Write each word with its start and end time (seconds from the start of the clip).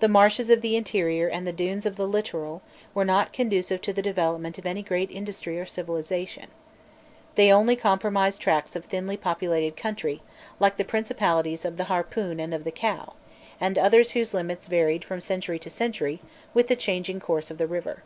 The 0.00 0.08
marshes 0.08 0.48
of 0.48 0.62
the 0.62 0.74
interior 0.74 1.28
and 1.28 1.46
the 1.46 1.52
dunes 1.52 1.84
of 1.84 1.96
the 1.96 2.08
littoral, 2.08 2.62
were 2.94 3.04
not 3.04 3.34
conducive 3.34 3.82
to 3.82 3.92
the 3.92 4.00
development 4.00 4.56
of 4.56 4.64
any 4.64 4.82
great 4.82 5.10
industry 5.10 5.60
or 5.60 5.66
civilization. 5.66 6.46
They 7.34 7.52
only 7.52 7.76
comprised 7.76 8.40
tracts 8.40 8.74
of 8.74 8.86
thinly 8.86 9.18
populated 9.18 9.76
country, 9.76 10.22
like 10.58 10.78
the 10.78 10.82
principalities 10.82 11.66
of 11.66 11.76
the 11.76 11.90
Harpoon 11.92 12.40
and 12.40 12.54
of 12.54 12.64
the 12.64 12.72
Cow, 12.72 13.12
and 13.60 13.76
others 13.76 14.12
whose 14.12 14.32
limits 14.32 14.66
varied 14.66 15.04
from 15.04 15.20
century 15.20 15.58
to 15.58 15.68
century 15.68 16.22
with 16.54 16.68
the 16.68 16.74
changing 16.74 17.20
course 17.20 17.50
of 17.50 17.58
the 17.58 17.66
river. 17.66 18.02